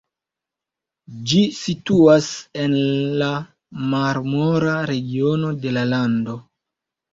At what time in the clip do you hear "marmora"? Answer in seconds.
3.93-4.77